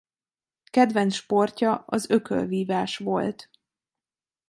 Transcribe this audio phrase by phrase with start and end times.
[0.63, 3.49] Kedvenc sportja az ökölvívás volt.